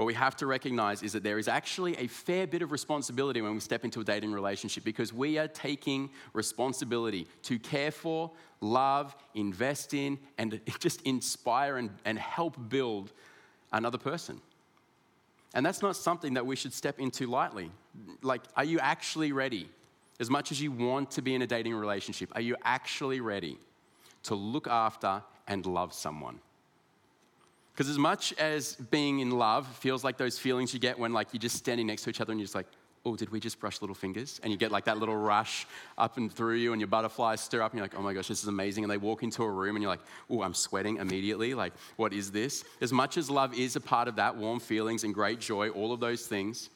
[0.00, 3.42] what we have to recognize is that there is actually a fair bit of responsibility
[3.42, 8.30] when we step into a dating relationship because we are taking responsibility to care for,
[8.62, 13.12] love, invest in, and just inspire and, and help build
[13.74, 14.40] another person.
[15.54, 17.70] And that's not something that we should step into lightly.
[18.22, 19.68] Like, are you actually ready?
[20.20, 23.58] As much as you want to be in a dating relationship, are you actually ready
[24.24, 26.38] to look after and love someone?
[27.72, 31.28] Because as much as being in love feels like those feelings you get when like
[31.32, 32.66] you're just standing next to each other and you're just like,
[33.06, 34.40] oh, did we just brush little fingers?
[34.42, 37.62] And you get like that little rush up and through you, and your butterflies stir
[37.62, 38.84] up, and you're like, oh my gosh, this is amazing.
[38.84, 41.54] And they walk into a room, and you're like, oh, I'm sweating immediately.
[41.54, 42.64] Like, what is this?
[42.80, 45.92] As much as love is a part of that, warm feelings and great joy, all
[45.92, 46.68] of those things,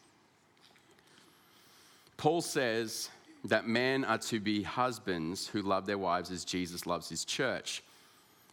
[2.17, 3.11] Paul says
[3.45, 7.83] that men are to be husbands who love their wives as Jesus loves his church.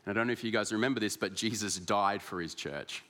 [0.06, 3.04] And I don't know if you guys remember this, but Jesus died for his church.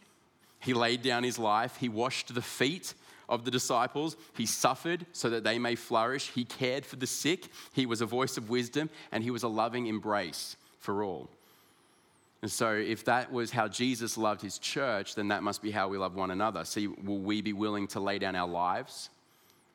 [0.60, 2.94] He laid down his life, he washed the feet
[3.30, 7.48] of the disciples, he suffered so that they may flourish, he cared for the sick,
[7.74, 11.30] he was a voice of wisdom, and he was a loving embrace for all.
[12.42, 15.88] And so, if that was how Jesus loved his church, then that must be how
[15.88, 16.66] we love one another.
[16.66, 19.10] See, will we be willing to lay down our lives?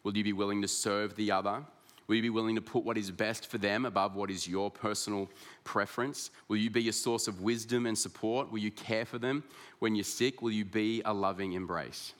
[0.02, 1.62] Will you be willing to serve the other?
[2.06, 4.70] Will you be willing to put what is best for them above what is your
[4.70, 5.28] personal
[5.64, 6.30] preference?
[6.48, 8.50] Will you be a source of wisdom and support?
[8.50, 9.42] Will you care for them
[9.80, 10.42] when you're sick?
[10.42, 12.12] Will you be a loving embrace?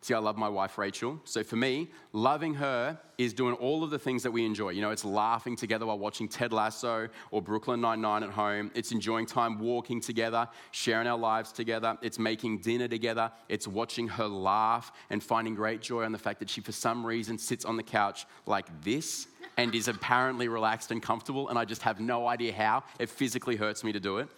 [0.00, 1.20] See, I love my wife, Rachel.
[1.24, 4.70] So for me, loving her is doing all of the things that we enjoy.
[4.70, 8.70] You know, it's laughing together while watching Ted Lasso or Brooklyn Nine-Nine at home.
[8.76, 11.98] It's enjoying time walking together, sharing our lives together.
[12.00, 13.32] It's making dinner together.
[13.48, 17.04] It's watching her laugh and finding great joy on the fact that she, for some
[17.04, 21.48] reason, sits on the couch like this and is apparently relaxed and comfortable.
[21.48, 22.84] And I just have no idea how.
[23.00, 24.28] It physically hurts me to do it.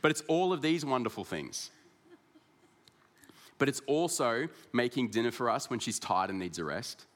[0.00, 1.70] But it's all of these wonderful things
[3.60, 7.06] but it's also making dinner for us when she's tired and needs a rest.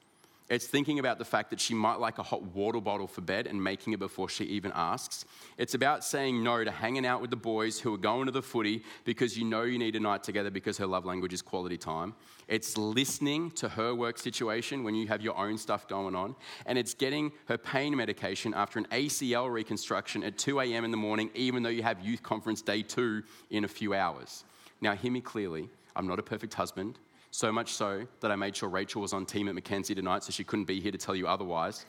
[0.47, 3.47] It's thinking about the fact that she might like a hot water bottle for bed
[3.47, 5.25] and making it before she even asks.
[5.57, 8.43] It's about saying no to hanging out with the boys who are going to the
[8.43, 11.77] footy because you know you need a night together because her love language is quality
[11.77, 12.13] time.
[12.47, 16.35] It's listening to her work situation when you have your own stuff going on.
[16.67, 20.85] And it's getting her pain medication after an ACL reconstruction at 2 a.m.
[20.85, 24.43] in the morning, even though you have youth conference day two in a few hours.
[24.79, 25.69] Now, hear me clearly.
[25.95, 26.99] I'm not a perfect husband,
[27.31, 30.31] so much so that I made sure Rachel was on team at Mackenzie tonight so
[30.31, 31.85] she couldn't be here to tell you otherwise.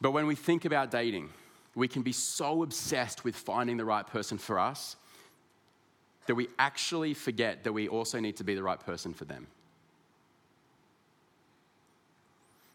[0.00, 1.30] But when we think about dating,
[1.74, 4.96] we can be so obsessed with finding the right person for us
[6.26, 9.46] that we actually forget that we also need to be the right person for them.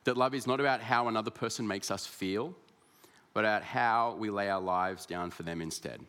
[0.04, 2.56] That love is not about how another person makes us feel,
[3.34, 6.02] but about how we lay our lives down for them instead.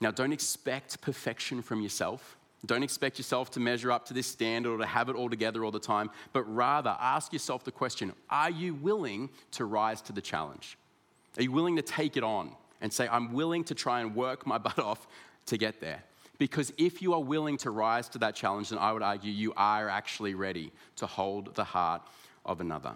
[0.00, 2.36] Now, don't expect perfection from yourself.
[2.64, 5.64] Don't expect yourself to measure up to this standard or to have it all together
[5.64, 10.12] all the time, but rather ask yourself the question Are you willing to rise to
[10.12, 10.76] the challenge?
[11.38, 14.46] Are you willing to take it on and say, I'm willing to try and work
[14.46, 15.06] my butt off
[15.46, 16.02] to get there?
[16.38, 19.54] Because if you are willing to rise to that challenge, then I would argue you
[19.56, 22.02] are actually ready to hold the heart
[22.44, 22.94] of another.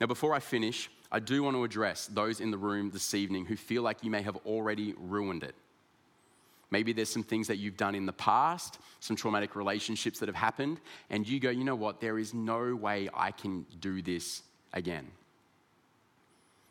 [0.00, 3.46] Now, before I finish, I do want to address those in the room this evening
[3.46, 5.54] who feel like you may have already ruined it
[6.70, 10.36] Maybe there's some things that you've done in the past, some traumatic relationships that have
[10.36, 14.42] happened, and you go, you know what, there is no way I can do this
[14.72, 15.06] again.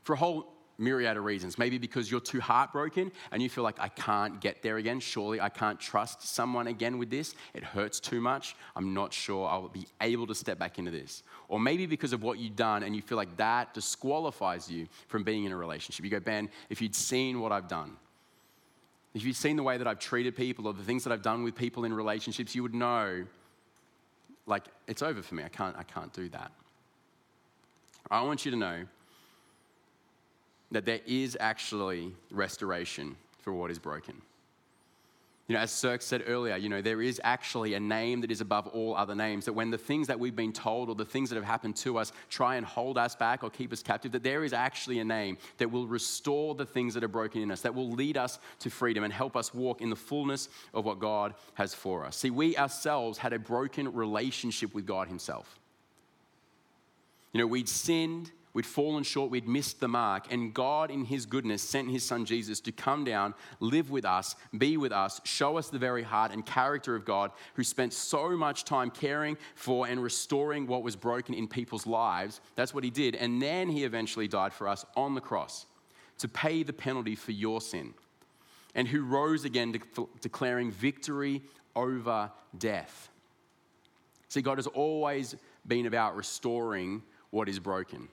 [0.04, 1.58] For a whole myriad of reasons.
[1.58, 5.00] Maybe because you're too heartbroken and you feel like, I can't get there again.
[5.00, 7.36] Surely I can't trust someone again with this.
[7.54, 8.56] It hurts too much.
[8.76, 11.24] I'm not sure I'll be able to step back into this.
[11.48, 15.24] Or maybe because of what you've done and you feel like that disqualifies you from
[15.24, 16.04] being in a relationship.
[16.06, 17.98] You go, Ben, if you'd seen what I've done,
[19.18, 21.44] if you'd seen the way that I've treated people or the things that I've done
[21.44, 23.26] with people in relationships, you would know,
[24.46, 25.44] like, it's over for me.
[25.44, 26.52] I can't, I can't do that.
[28.10, 28.84] I want you to know
[30.72, 34.22] that there is actually restoration for what is broken.
[35.48, 38.42] You know, as Sirk said earlier, you know, there is actually a name that is
[38.42, 39.46] above all other names.
[39.46, 41.98] That when the things that we've been told or the things that have happened to
[41.98, 45.06] us try and hold us back or keep us captive, that there is actually a
[45.06, 48.40] name that will restore the things that are broken in us, that will lead us
[48.60, 52.18] to freedom and help us walk in the fullness of what God has for us.
[52.18, 55.60] See, we ourselves had a broken relationship with God Himself.
[57.32, 61.28] You know, we'd sinned, We'd fallen short, we'd missed the mark, and God, in His
[61.28, 65.60] goodness, sent His Son Jesus to come down, live with us, be with us, show
[65.60, 69.86] us the very heart and character of God, who spent so much time caring for
[69.86, 72.42] and restoring what was broken in people's lives.
[72.56, 73.14] That's what He did.
[73.14, 75.68] And then He eventually died for us on the cross
[76.18, 77.94] to pay the penalty for your sin,
[78.74, 81.44] and who rose again, de- declaring victory
[81.76, 83.10] over death.
[84.30, 85.36] See, God has always
[85.68, 88.08] been about restoring what is broken.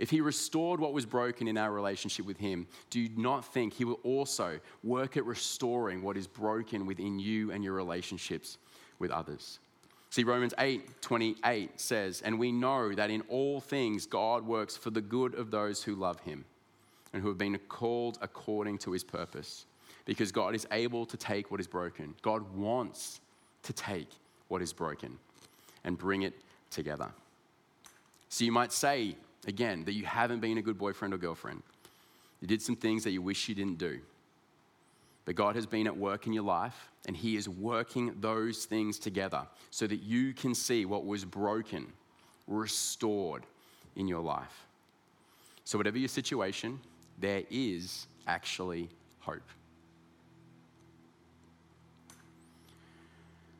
[0.00, 3.74] If he restored what was broken in our relationship with him, do you not think
[3.74, 8.56] he will also work at restoring what is broken within you and your relationships
[8.98, 9.58] with others?
[10.08, 14.88] See, Romans 8 28 says, And we know that in all things God works for
[14.88, 16.46] the good of those who love him
[17.12, 19.66] and who have been called according to his purpose.
[20.06, 22.14] Because God is able to take what is broken.
[22.22, 23.20] God wants
[23.64, 24.08] to take
[24.48, 25.18] what is broken
[25.84, 27.10] and bring it together.
[28.30, 31.62] So you might say, Again, that you haven't been a good boyfriend or girlfriend.
[32.40, 34.00] You did some things that you wish you didn't do.
[35.24, 38.98] But God has been at work in your life, and He is working those things
[38.98, 41.86] together so that you can see what was broken
[42.46, 43.44] restored
[43.96, 44.66] in your life.
[45.64, 46.80] So, whatever your situation,
[47.18, 48.88] there is actually
[49.20, 49.42] hope.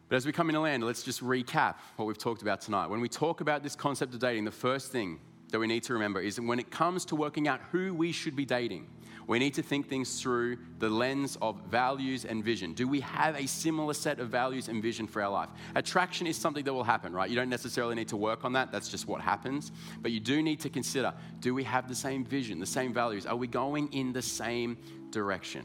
[0.08, 2.88] But as we come into land, let's just recap what we've talked about tonight.
[2.88, 5.92] When we talk about this concept of dating, the first thing that we need to
[5.92, 8.86] remember is when it comes to working out who we should be dating,
[9.26, 12.72] we need to think things through the lens of values and vision.
[12.72, 15.48] Do we have a similar set of values and vision for our life?
[15.76, 17.30] Attraction is something that will happen, right?
[17.30, 19.70] You don't necessarily need to work on that, that's just what happens.
[20.00, 23.24] But you do need to consider do we have the same vision, the same values?
[23.24, 24.76] Are we going in the same
[25.10, 25.64] direction?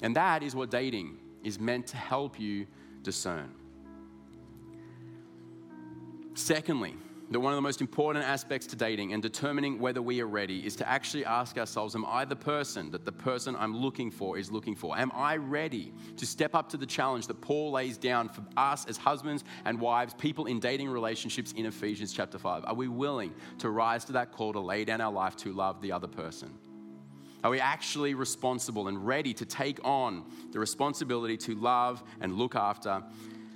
[0.00, 2.66] And that is what dating is meant to help you
[3.02, 3.52] discern.
[6.32, 6.94] Secondly,
[7.30, 10.64] that one of the most important aspects to dating and determining whether we are ready
[10.64, 14.38] is to actually ask ourselves Am I the person that the person I'm looking for
[14.38, 14.96] is looking for?
[14.96, 18.86] Am I ready to step up to the challenge that Paul lays down for us
[18.86, 22.64] as husbands and wives, people in dating relationships in Ephesians chapter 5?
[22.66, 25.82] Are we willing to rise to that call to lay down our life to love
[25.82, 26.52] the other person?
[27.44, 32.56] Are we actually responsible and ready to take on the responsibility to love and look
[32.56, 33.02] after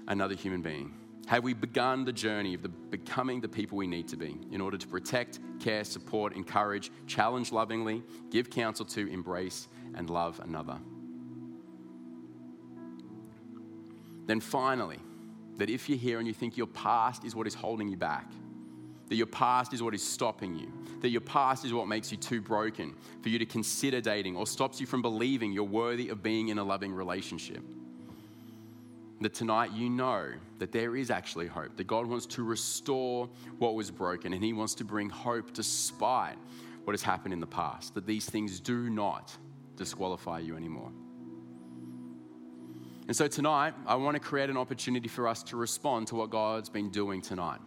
[0.06, 0.94] another human being?
[1.26, 4.60] Have we begun the journey of the, becoming the people we need to be in
[4.60, 10.78] order to protect, care, support, encourage, challenge lovingly, give counsel to, embrace, and love another?
[14.26, 14.98] Then finally,
[15.56, 18.30] that if you're here and you think your past is what is holding you back,
[19.08, 22.18] that your past is what is stopping you, that your past is what makes you
[22.18, 26.22] too broken for you to consider dating or stops you from believing you're worthy of
[26.22, 27.62] being in a loving relationship
[29.24, 33.74] that tonight you know that there is actually hope, that God wants to restore what
[33.74, 36.36] was broken and He wants to bring hope despite
[36.84, 39.36] what has happened in the past, that these things do not
[39.76, 40.90] disqualify you anymore.
[43.08, 46.30] And so tonight, I want to create an opportunity for us to respond to what
[46.30, 47.60] God's been doing tonight.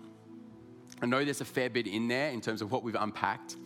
[1.02, 3.58] I know there's a fair bit in there in terms of what we've unpacked,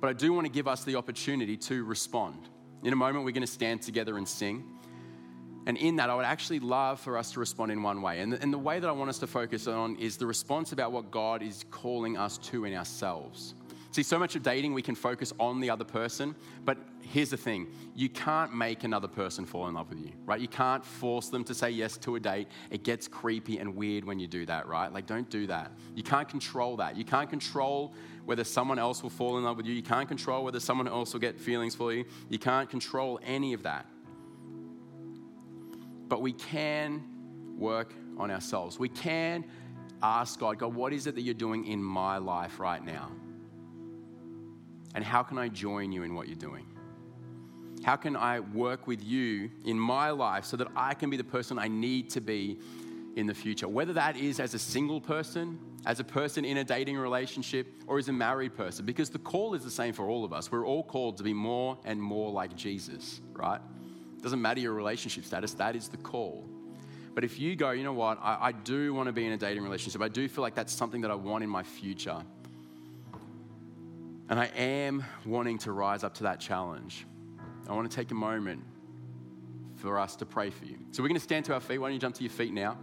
[0.00, 2.48] but I do want to give us the opportunity to respond.
[2.84, 4.75] In a moment, we're going to stand together and sing.
[5.66, 8.20] And in that, I would actually love for us to respond in one way.
[8.20, 10.72] And the, and the way that I want us to focus on is the response
[10.72, 13.54] about what God is calling us to in ourselves.
[13.96, 16.34] See, so much of dating, we can focus on the other person,
[16.66, 20.38] but here's the thing you can't make another person fall in love with you, right?
[20.38, 22.48] You can't force them to say yes to a date.
[22.70, 24.92] It gets creepy and weird when you do that, right?
[24.92, 25.72] Like, don't do that.
[25.94, 26.96] You can't control that.
[26.96, 27.94] You can't control
[28.26, 29.72] whether someone else will fall in love with you.
[29.72, 32.04] You can't control whether someone else will get feelings for you.
[32.28, 33.86] You can't control any of that.
[36.08, 37.04] But we can
[37.56, 38.78] work on ourselves.
[38.78, 39.44] We can
[40.02, 43.10] ask God, God, what is it that you're doing in my life right now?
[44.94, 46.66] And how can I join you in what you're doing?
[47.82, 51.24] How can I work with you in my life so that I can be the
[51.24, 52.58] person I need to be
[53.14, 53.68] in the future?
[53.68, 57.98] Whether that is as a single person, as a person in a dating relationship, or
[57.98, 60.50] as a married person, because the call is the same for all of us.
[60.50, 63.60] We're all called to be more and more like Jesus, right?
[64.22, 66.44] Doesn't matter your relationship status, that is the call.
[67.14, 69.36] But if you go, you know what, I, I do want to be in a
[69.36, 72.22] dating relationship, I do feel like that's something that I want in my future,
[74.28, 77.06] and I am wanting to rise up to that challenge,
[77.68, 78.62] I want to take a moment
[79.76, 80.78] for us to pray for you.
[80.90, 81.78] So we're going to stand to our feet.
[81.78, 82.76] Why don't you jump to your feet now?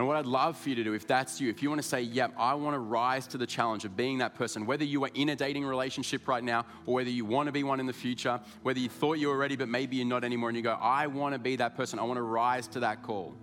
[0.00, 1.86] And what I'd love for you to do, if that's you, if you want to
[1.86, 5.04] say, yep, I want to rise to the challenge of being that person, whether you
[5.04, 7.84] are in a dating relationship right now or whether you want to be one in
[7.84, 10.62] the future, whether you thought you were ready but maybe you're not anymore, and you
[10.62, 13.34] go, I want to be that person, I want to rise to that call.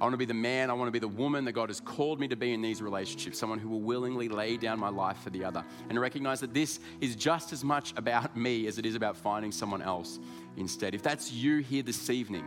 [0.00, 1.78] I want to be the man, I want to be the woman that God has
[1.78, 5.18] called me to be in these relationships, someone who will willingly lay down my life
[5.18, 5.64] for the other.
[5.90, 9.52] And recognize that this is just as much about me as it is about finding
[9.52, 10.18] someone else
[10.56, 10.92] instead.
[10.92, 12.44] If that's you here this evening,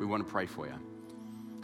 [0.00, 0.95] we want to pray for you.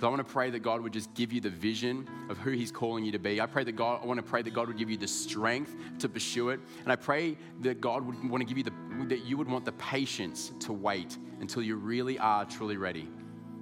[0.03, 2.51] Because I want to pray that God would just give you the vision of who
[2.51, 3.41] He's calling you to be.
[3.41, 5.77] I pray that God, I want to pray that God would give you the strength
[6.01, 6.59] to pursue it.
[6.83, 8.73] And I pray that God would want to give you the,
[9.07, 13.09] that you would want the patience to wait until you really are truly ready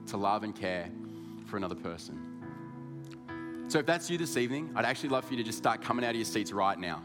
[0.06, 0.90] to love and care
[1.44, 3.66] for another person.
[3.68, 6.06] So if that's you this evening, I'd actually love for you to just start coming
[6.06, 7.02] out of your seats right now.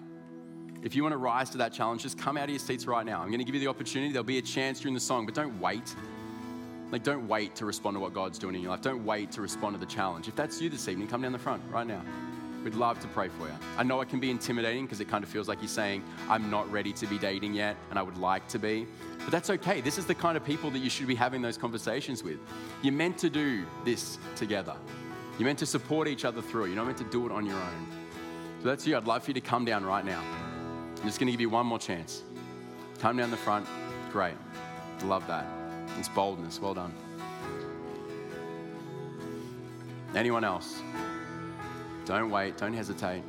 [0.82, 3.06] If you want to rise to that challenge, just come out of your seats right
[3.06, 3.20] now.
[3.20, 4.14] I'm going to give you the opportunity.
[4.14, 5.94] There'll be a chance during the song, but don't wait.
[6.92, 8.82] Like, don't wait to respond to what God's doing in your life.
[8.82, 10.28] Don't wait to respond to the challenge.
[10.28, 12.02] If that's you this evening, come down the front right now.
[12.64, 13.54] We'd love to pray for you.
[13.78, 16.50] I know it can be intimidating because it kind of feels like you're saying, I'm
[16.50, 18.88] not ready to be dating yet, and I would like to be.
[19.20, 19.82] But that's okay.
[19.82, 22.40] This is the kind of people that you should be having those conversations with.
[22.82, 24.76] You're meant to do this together.
[25.38, 26.66] You're meant to support each other through.
[26.66, 27.88] You're not meant to do it on your own.
[28.64, 28.98] So that's you.
[28.98, 30.24] I'd love for you to come down right now.
[30.98, 32.24] I'm just going to give you one more chance.
[32.98, 33.68] Come down the front.
[34.12, 34.34] Great.
[35.04, 35.46] Love that.
[35.98, 36.62] It's boldness.
[36.62, 36.94] Well done.
[40.16, 40.82] Anyone else?
[42.06, 43.24] Don't wait, don't hesitate.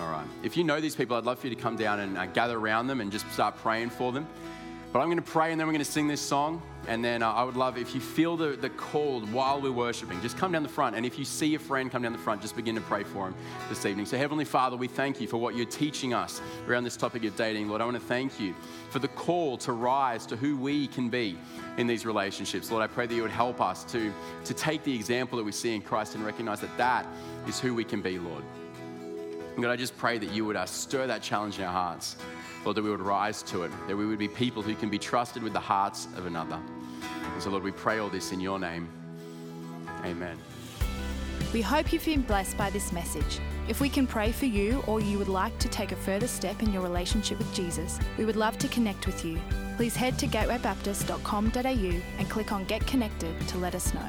[0.00, 0.26] All right.
[0.42, 2.58] If you know these people, I'd love for you to come down and uh, gather
[2.58, 4.26] around them and just start praying for them.
[4.92, 6.60] But I'm going to pray and then we're going to sing this song.
[6.88, 10.20] And then uh, I would love if you feel the, the call while we're worshiping,
[10.20, 10.96] just come down the front.
[10.96, 13.28] And if you see a friend come down the front, just begin to pray for
[13.28, 13.34] him
[13.68, 14.04] this evening.
[14.04, 17.36] So, Heavenly Father, we thank you for what you're teaching us around this topic of
[17.36, 17.68] dating.
[17.68, 18.54] Lord, I want to thank you
[18.90, 21.38] for the call to rise to who we can be
[21.78, 22.70] in these relationships.
[22.70, 24.12] Lord, I pray that you would help us to,
[24.44, 27.06] to take the example that we see in Christ and recognize that that
[27.46, 28.42] is who we can be, Lord.
[29.56, 32.16] God, I just pray that you would uh, stir that challenge in our hearts.
[32.64, 34.98] Lord, that we would rise to it, that we would be people who can be
[34.98, 36.60] trusted with the hearts of another.
[37.22, 38.88] And so, Lord, we pray all this in your name.
[40.04, 40.38] Amen.
[41.52, 43.40] We hope you've been blessed by this message.
[43.68, 46.62] If we can pray for you or you would like to take a further step
[46.62, 49.40] in your relationship with Jesus, we would love to connect with you.
[49.76, 54.08] Please head to gatewaybaptist.com.au and click on Get Connected to let us know.